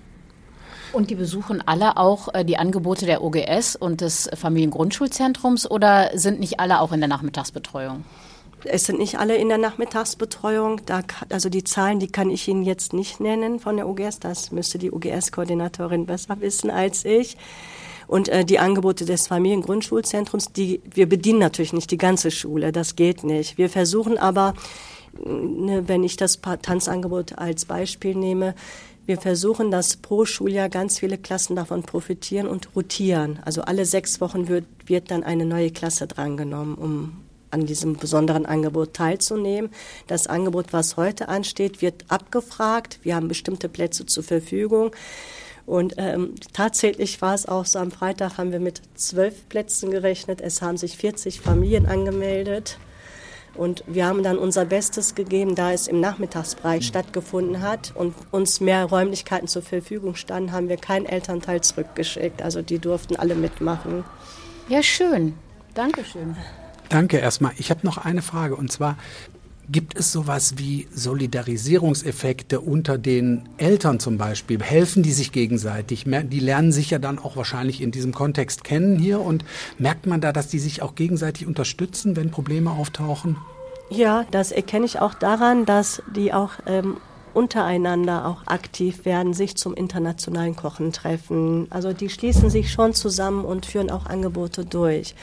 Und 0.93 1.11
die 1.11 1.15
besuchen 1.15 1.63
alle 1.67 1.97
auch 1.97 2.35
äh, 2.35 2.45
die 2.45 2.59
Angebote 2.59 3.07
der 3.07 3.23
OGS 3.23 3.77
und 3.77 4.01
des 4.01 4.29
Familiengrundschulzentrums 4.35 5.71
oder 5.71 6.11
sind 6.15 6.41
nicht 6.41 6.61
alle 6.61 6.81
auch 6.81 6.93
in 6.93 7.01
der 7.01 7.09
Nachmittagsbetreuung? 7.09 8.05
Es 8.65 8.85
sind 8.85 8.99
nicht 8.99 9.19
alle 9.19 9.37
in 9.37 9.49
der 9.49 9.59
Nachmittagsbetreuung. 9.59 10.83
Da, 10.85 11.03
also 11.31 11.49
die 11.49 11.65
Zahlen, 11.65 11.99
die 11.99 12.09
kann 12.09 12.29
ich 12.29 12.47
Ihnen 12.47 12.63
jetzt 12.63 12.93
nicht 12.93 13.21
nennen 13.21 13.59
von 13.59 13.77
der 13.77 13.89
OGS. 13.89 14.21
Das 14.21 14.53
müsste 14.53 14.79
die 14.79 14.93
OGS-Koordinatorin 14.93 16.07
besser 16.07 16.41
wissen 16.41 16.71
als 16.71 17.05
ich. 17.05 17.37
Und 18.11 18.29
äh, 18.29 18.45
die 18.45 18.59
Angebote 18.59 19.05
des 19.05 19.29
Familiengrundschulzentrums, 19.29 20.53
die 20.53 20.81
wir 20.93 21.09
bedienen 21.09 21.39
natürlich 21.39 21.73
nicht 21.73 21.93
die 21.93 21.97
ganze 21.97 22.33
Schule, 22.33 22.73
das 22.73 22.97
geht 22.97 23.23
nicht. 23.23 23.57
Wir 23.57 23.71
versuchen 23.71 24.19
aber, 24.19 24.55
ne, 25.25 25.85
wenn 25.87 26.03
ich 26.03 26.17
das 26.17 26.41
Tanzangebot 26.41 27.39
als 27.39 27.67
Beispiel 27.67 28.17
nehme, 28.17 28.57
wir 29.07 29.17
versuchen, 29.17 29.71
dass 29.71 29.97
pro 29.97 30.25
Schuljahr 30.25 30.69
ganz 30.69 30.99
viele 30.99 31.19
Klassen 31.19 31.55
davon 31.55 31.85
profitieren 31.85 32.49
und 32.49 32.75
rotieren. 32.75 33.39
Also 33.45 33.63
alle 33.63 33.85
sechs 33.85 34.21
Wochen 34.21 34.49
wird, 34.49 34.65
wird 34.87 35.13
dann 35.13 35.23
eine 35.23 35.47
neue 35.47 35.71
Klasse 35.71 36.09
drangenommen, 36.09 36.75
um 36.75 37.13
an 37.53 37.65
diesem 37.65 37.95
besonderen 37.97 38.45
Angebot 38.45 38.93
teilzunehmen. 38.93 39.71
Das 40.09 40.27
Angebot, 40.27 40.73
was 40.73 40.97
heute 40.97 41.29
ansteht, 41.29 41.81
wird 41.81 42.07
abgefragt. 42.09 42.99
Wir 43.05 43.15
haben 43.15 43.29
bestimmte 43.29 43.69
Plätze 43.69 44.05
zur 44.05 44.25
Verfügung. 44.25 44.91
Und 45.71 45.95
ähm, 45.99 46.35
tatsächlich 46.53 47.23
war 47.23 47.33
es 47.33 47.47
auch 47.47 47.65
so, 47.65 47.79
am 47.79 47.93
Freitag 47.93 48.39
haben 48.39 48.51
wir 48.51 48.59
mit 48.59 48.83
zwölf 48.97 49.49
Plätzen 49.49 49.93
gerechnet. 49.93 50.41
Es 50.41 50.63
haben 50.63 50.77
sich 50.77 50.97
40 50.97 51.41
Familien 51.41 51.87
angemeldet. 51.87 52.79
Und 53.55 53.85
wir 53.87 54.07
haben 54.07 54.25
dann 54.25 54.37
unser 54.37 54.65
Bestes 54.65 55.15
gegeben, 55.15 55.55
da 55.55 55.73
es 55.73 55.87
im 55.87 56.01
Nachmittagsbereich 56.01 56.85
stattgefunden 56.85 57.63
hat 57.63 57.93
und 57.95 58.17
uns 58.33 58.61
mehr 58.61 58.85
Räumlichkeiten 58.85 59.47
zur 59.47 59.63
Verfügung 59.63 60.17
standen, 60.17 60.51
haben 60.51 60.69
wir 60.69 60.77
keinen 60.77 61.07
Elternteil 61.07 61.61
zurückgeschickt. 61.61 62.43
Also 62.43 62.63
die 62.63 62.81
durften 62.81 63.15
alle 63.15 63.37
mitmachen. 63.37 64.03
Ja, 64.69 64.83
schön. 64.83 65.35
Dankeschön. 65.75 66.37
Danke 66.89 67.19
erstmal. 67.19 67.53
Ich 67.59 67.71
habe 67.71 67.81
noch 67.85 67.99
eine 67.99 68.23
Frage 68.23 68.57
und 68.57 68.73
zwar, 68.73 68.99
Gibt 69.73 69.97
es 69.97 70.11
sowas 70.11 70.55
wie 70.57 70.89
Solidarisierungseffekte 70.93 72.61
unter 72.61 72.99
den 72.99 73.49
Eltern 73.57 74.01
zum 74.01 74.19
Beispiel? 74.19 74.61
Helfen 74.61 75.05
die 75.05 75.13
sich 75.13 75.31
gegenseitig? 75.31 76.07
Die 76.07 76.41
lernen 76.41 76.73
sich 76.73 76.91
ja 76.91 76.99
dann 76.99 77.21
auch 77.21 77.37
wahrscheinlich 77.37 77.81
in 77.81 77.93
diesem 77.93 78.13
Kontext 78.13 78.65
kennen 78.65 78.99
hier 78.99 79.21
und 79.21 79.45
merkt 79.79 80.07
man 80.07 80.21
da, 80.21 80.33
dass 80.33 80.49
die 80.49 80.59
sich 80.59 80.83
auch 80.83 80.97
gegenseitig 80.97 81.47
unterstützen, 81.47 82.17
wenn 82.17 82.33
Probleme 82.33 82.73
auftauchen? 82.73 83.37
Ja, 83.91 84.25
das 84.33 84.51
erkenne 84.51 84.87
ich 84.87 84.99
auch 84.99 85.15
daran, 85.15 85.67
dass 85.67 86.03
die 86.17 86.33
auch 86.33 86.55
ähm, 86.67 86.97
untereinander 87.33 88.27
auch 88.27 88.49
aktiv 88.49 89.05
werden, 89.05 89.35
sich 89.35 89.57
zum 89.57 89.75
internationalen 89.75 90.57
Kochen 90.57 90.93
treffen. 90.93 91.69
Also 91.71 91.93
die 91.93 92.09
schließen 92.09 92.51
sich 92.51 92.73
schon 92.73 92.93
zusammen 92.93 93.45
und 93.45 93.67
führen 93.67 93.91
auch 93.91 94.07
Angebote 94.07 94.65
durch. 94.65 95.15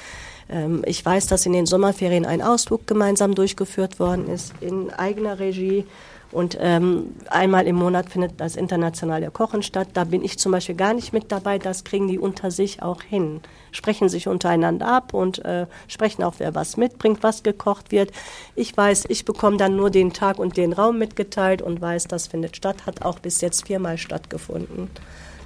Ähm, 0.50 0.84
ich 0.86 1.06
weiß, 1.06 1.28
dass 1.28 1.46
in 1.46 1.54
den 1.54 1.66
Sommerferien 1.66 2.26
ein 2.26 2.42
Ausflug 2.42 2.88
gemeinsam 2.88 3.36
durchgeführt 3.36 4.00
worden 4.00 4.30
ist 4.30 4.54
in 4.62 4.92
eigener 4.92 5.40
Regie. 5.40 5.86
Und 6.32 6.58
ähm, 6.60 7.16
einmal 7.30 7.68
im 7.68 7.78
Monat 7.78 8.10
findet 8.10 8.40
das 8.42 8.58
internationale 8.58 9.32
Kochen 9.32 9.64
statt. 9.64 9.90
Da 9.94 10.04
bin 10.04 10.24
ich 10.26 10.38
zum 10.38 10.52
Beispiel 10.52 10.76
gar 10.76 10.94
nicht 10.94 11.14
mit 11.14 11.32
dabei. 11.32 11.58
Das 11.58 11.86
kriegen 11.86 12.10
die 12.10 12.20
unter 12.20 12.52
sich 12.52 12.82
auch 12.82 13.02
hin. 13.02 13.40
Sprechen 13.72 14.10
sich 14.10 14.28
untereinander 14.28 14.88
ab 14.88 15.14
und 15.14 15.44
äh, 15.46 15.68
sprechen 15.88 16.24
auch, 16.24 16.36
wer 16.40 16.54
was 16.54 16.76
mitbringt, 16.76 17.24
was 17.24 17.44
gekocht 17.44 17.92
wird. 17.92 18.12
Ich 18.56 18.76
weiß, 18.76 19.06
ich 19.08 19.24
bekomme 19.24 19.56
dann 19.56 19.78
nur 19.78 19.90
den 19.90 20.12
Tag 20.12 20.38
und 20.38 20.58
den 20.58 20.74
Raum 20.74 20.98
mitgeteilt 20.98 21.62
und 21.62 21.80
weiß, 21.80 22.06
das 22.06 22.28
findet 22.28 22.58
statt. 22.58 22.86
Hat 22.86 23.04
auch 23.06 23.20
bis 23.20 23.40
jetzt 23.40 23.66
viermal 23.66 23.98
stattgefunden. 23.98 24.90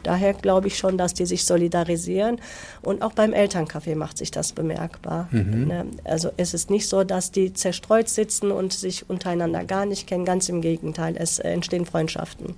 Daher 0.04 0.34
glaube 0.34 0.68
ich 0.68 0.78
schon, 0.78 0.98
dass 0.98 1.14
die 1.14 1.26
sich 1.26 1.46
solidarisieren. 1.46 2.40
Und 2.82 3.02
auch 3.02 3.14
beim 3.14 3.32
Elterncafé 3.34 3.96
macht 3.96 4.18
sich 4.18 4.32
das 4.32 4.52
bemerkbar. 4.54 5.28
Mhm. 5.32 5.68
Ne? 5.68 5.86
Also 6.04 6.32
es 6.38 6.54
ist 6.54 6.70
nicht 6.70 6.88
so, 6.88 7.04
dass 7.04 7.32
die 7.32 7.54
zerstreut 7.54 8.10
sitzen 8.10 8.52
und 8.52 8.74
sich 8.74 9.10
untereinander 9.10 9.64
gar 9.64 9.86
nicht 9.86 10.08
kennen. 10.08 10.26
Ganz 10.26 10.50
im 10.50 10.62
Gegenteil, 10.62 11.16
es 11.18 11.40
entstehen 11.40 11.86
Freundschaften. 11.86 12.56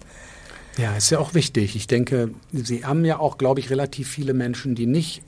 Ja, 0.78 0.96
ist 0.96 1.12
ja 1.12 1.20
auch 1.20 1.34
wichtig. 1.36 1.76
Ich 1.76 1.88
denke, 1.88 2.32
Sie 2.52 2.84
haben 2.84 3.06
ja 3.06 3.20
auch, 3.20 3.38
glaube 3.38 3.60
ich, 3.60 3.70
relativ 3.70 4.10
viele 4.10 4.34
Menschen, 4.34 4.74
die 4.74 4.88
nicht 4.88 5.22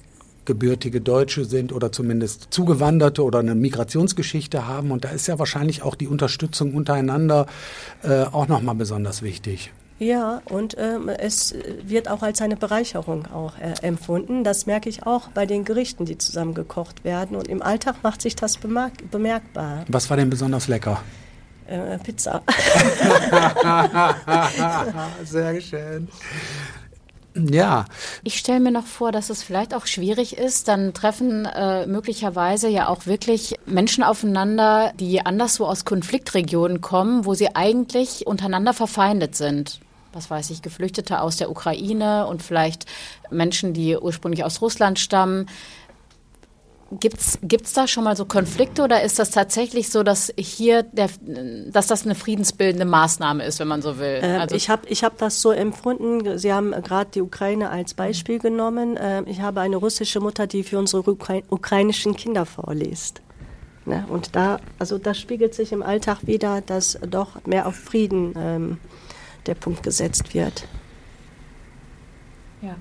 gebürtige 0.45 1.01
Deutsche 1.01 1.45
sind 1.45 1.73
oder 1.73 1.91
zumindest 1.91 2.47
Zugewanderte 2.51 3.23
oder 3.23 3.39
eine 3.39 3.55
Migrationsgeschichte 3.55 4.67
haben. 4.67 4.91
Und 4.91 5.03
da 5.03 5.09
ist 5.09 5.27
ja 5.27 5.37
wahrscheinlich 5.37 5.81
auch 5.81 5.95
die 5.95 6.07
Unterstützung 6.07 6.73
untereinander 6.73 7.47
äh, 8.03 8.23
auch 8.23 8.47
nochmal 8.47 8.75
besonders 8.75 9.21
wichtig. 9.21 9.71
Ja, 9.97 10.41
und 10.49 10.75
ähm, 10.77 11.07
es 11.07 11.55
wird 11.83 12.09
auch 12.09 12.21
als 12.21 12.41
eine 12.41 12.57
Bereicherung 12.57 13.27
auch 13.27 13.57
äh, 13.57 13.75
empfunden. 13.81 14.43
Das 14.43 14.65
merke 14.65 14.89
ich 14.89 15.05
auch 15.05 15.29
bei 15.29 15.45
den 15.45 15.63
Gerichten, 15.63 16.05
die 16.05 16.17
zusammen 16.17 16.53
gekocht 16.53 17.05
werden. 17.05 17.37
Und 17.37 17.47
im 17.47 17.61
Alltag 17.61 18.03
macht 18.03 18.21
sich 18.21 18.35
das 18.35 18.57
bemerk 18.57 19.09
bemerkbar. 19.09 19.85
Was 19.87 20.09
war 20.09 20.17
denn 20.17 20.29
besonders 20.29 20.67
lecker? 20.67 21.01
Äh, 21.67 21.97
Pizza. 21.99 22.43
Sehr 25.23 25.61
schön. 25.61 26.09
Ja. 27.33 27.85
Ich 28.23 28.37
stelle 28.37 28.59
mir 28.59 28.71
noch 28.71 28.85
vor, 28.85 29.13
dass 29.13 29.29
es 29.29 29.43
vielleicht 29.43 29.73
auch 29.73 29.85
schwierig 29.85 30.37
ist. 30.37 30.67
Dann 30.67 30.93
treffen 30.93 31.45
äh, 31.45 31.87
möglicherweise 31.87 32.67
ja 32.67 32.89
auch 32.89 33.05
wirklich 33.05 33.55
Menschen 33.65 34.03
aufeinander, 34.03 34.91
die 34.99 35.25
anderswo 35.25 35.65
aus 35.65 35.85
Konfliktregionen 35.85 36.81
kommen, 36.81 37.25
wo 37.25 37.33
sie 37.33 37.55
eigentlich 37.55 38.27
untereinander 38.27 38.73
verfeindet 38.73 39.35
sind 39.35 39.79
was 40.15 40.29
weiß 40.29 40.49
ich, 40.49 40.61
Geflüchtete 40.61 41.19
aus 41.19 41.37
der 41.37 41.51
Ukraine 41.51 42.25
und 42.25 42.41
vielleicht 42.41 42.85
Menschen, 43.29 43.73
die 43.73 43.97
ursprünglich 43.97 44.43
aus 44.43 44.61
Russland 44.61 44.97
stammen. 44.97 45.47
Gibt 46.99 47.17
es 47.19 47.73
da 47.73 47.87
schon 47.87 48.03
mal 48.03 48.15
so 48.15 48.25
Konflikte 48.25 48.83
oder 48.83 49.01
ist 49.01 49.19
das 49.19 49.31
tatsächlich 49.31 49.89
so, 49.89 50.03
dass 50.03 50.31
hier 50.37 50.83
der, 50.83 51.09
dass 51.67 51.87
das 51.87 52.05
eine 52.05 52.15
friedensbildende 52.15 52.85
Maßnahme 52.85 53.43
ist, 53.43 53.59
wenn 53.59 53.67
man 53.67 53.81
so 53.81 53.97
will? 53.97 54.19
Äh, 54.21 54.37
also 54.37 54.55
ich 54.55 54.69
habe 54.69 54.87
ich 54.87 55.03
hab 55.03 55.17
das 55.17 55.41
so 55.41 55.51
empfunden. 55.51 56.37
Sie 56.37 56.53
haben 56.53 56.71
gerade 56.71 57.09
die 57.11 57.21
Ukraine 57.21 57.71
als 57.71 57.95
Beispiel 57.95 58.39
genommen. 58.39 58.97
Äh, 58.97 59.23
ich 59.23 59.41
habe 59.41 59.61
eine 59.61 59.75
russische 59.77 60.19
Mutter, 60.19 60.47
die 60.47 60.63
für 60.63 60.77
unsere 60.77 61.09
Ukra 61.09 61.41
ukrainischen 61.49 62.15
Kinder 62.15 62.45
vorliest. 62.45 63.21
Ne? 63.85 64.05
Und 64.07 64.35
da, 64.35 64.59
also 64.79 64.97
das 64.97 65.19
spiegelt 65.19 65.53
sich 65.53 65.71
im 65.71 65.83
Alltag 65.83 66.19
wieder, 66.27 66.61
dass 66.61 66.99
doch 67.09 67.45
mehr 67.45 67.67
auf 67.67 67.75
Frieden 67.75 68.33
ähm, 68.37 68.77
der 69.47 69.55
Punkt 69.55 69.83
gesetzt 69.83 70.33
wird. 70.33 70.67
Ja. 72.61 72.75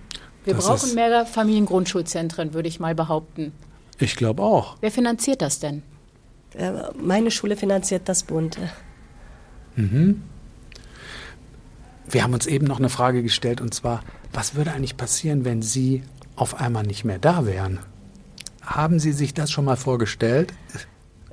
Wir 0.44 0.54
das 0.54 0.66
brauchen 0.66 0.94
mehr 0.94 1.26
Familiengrundschulzentren, 1.26 2.52
würde 2.52 2.68
ich 2.68 2.78
mal 2.78 2.94
behaupten. 2.94 3.52
Ich 3.98 4.16
glaube 4.16 4.42
auch. 4.42 4.76
Wer 4.80 4.90
finanziert 4.90 5.40
das 5.40 5.58
denn? 5.58 5.82
Äh, 6.54 6.72
meine 7.00 7.30
Schule 7.30 7.56
finanziert 7.56 8.08
das 8.08 8.22
Bund. 8.22 8.58
Mhm. 9.76 10.22
Wir 12.06 12.22
haben 12.22 12.34
uns 12.34 12.46
eben 12.46 12.66
noch 12.66 12.78
eine 12.78 12.90
Frage 12.90 13.22
gestellt 13.22 13.60
und 13.60 13.72
zwar, 13.72 14.02
was 14.32 14.54
würde 14.54 14.72
eigentlich 14.72 14.96
passieren, 14.96 15.44
wenn 15.44 15.62
Sie 15.62 16.02
auf 16.36 16.60
einmal 16.60 16.82
nicht 16.84 17.04
mehr 17.04 17.18
da 17.18 17.46
wären? 17.46 17.78
Haben 18.60 18.98
Sie 18.98 19.12
sich 19.12 19.34
das 19.34 19.50
schon 19.50 19.64
mal 19.64 19.76
vorgestellt? 19.76 20.52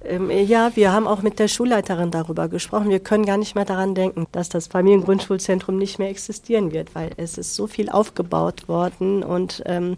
Ähm, 0.03 0.29
ja, 0.31 0.71
wir 0.75 0.91
haben 0.91 1.07
auch 1.07 1.21
mit 1.21 1.37
der 1.39 1.47
Schulleiterin 1.47 2.09
darüber 2.11 2.47
gesprochen. 2.47 2.89
Wir 2.89 2.99
können 2.99 3.25
gar 3.25 3.37
nicht 3.37 3.55
mehr 3.55 3.65
daran 3.65 3.93
denken, 3.95 4.25
dass 4.31 4.49
das 4.49 4.67
Familiengrundschulzentrum 4.67 5.77
nicht 5.77 5.99
mehr 5.99 6.09
existieren 6.09 6.71
wird, 6.71 6.95
weil 6.95 7.11
es 7.17 7.37
ist 7.37 7.55
so 7.55 7.67
viel 7.67 7.89
aufgebaut 7.89 8.67
worden 8.67 9.23
und 9.23 9.61
ähm 9.65 9.97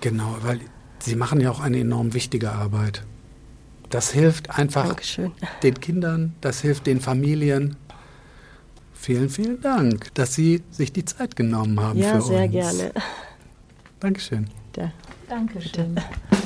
genau, 0.00 0.36
weil 0.42 0.60
Sie 1.00 1.16
machen 1.16 1.40
ja 1.40 1.50
auch 1.50 1.60
eine 1.60 1.80
enorm 1.80 2.14
wichtige 2.14 2.52
Arbeit. 2.52 3.02
Das 3.90 4.10
hilft 4.12 4.58
einfach 4.58 4.86
Dankeschön. 4.88 5.32
den 5.62 5.80
Kindern, 5.80 6.34
das 6.40 6.60
hilft 6.60 6.86
den 6.86 7.00
Familien. 7.00 7.76
Vielen, 8.94 9.28
vielen 9.28 9.60
Dank, 9.60 10.12
dass 10.14 10.34
Sie 10.34 10.62
sich 10.70 10.92
die 10.92 11.04
Zeit 11.04 11.36
genommen 11.36 11.78
haben 11.80 11.98
Ja, 11.98 12.12
für 12.16 12.22
sehr 12.22 12.42
uns. 12.44 12.52
gerne. 12.52 12.92
Dankeschön. 14.00 14.48
Ja. 14.76 14.90
Dankeschön. 15.28 16.00